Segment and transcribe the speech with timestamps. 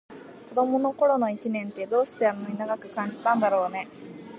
[0.49, 3.87] 子どもの頃の一年って、どうしてあんなに長く感じたんだろうね。